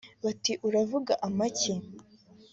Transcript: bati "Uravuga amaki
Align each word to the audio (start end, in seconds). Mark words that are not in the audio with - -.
bati 0.23 0.53
"Uravuga 0.67 1.13
amaki 1.27 1.73